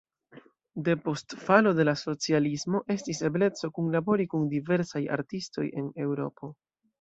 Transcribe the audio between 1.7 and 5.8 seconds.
de la socialismo estis ebleco kunlabori kun diversaj artistoj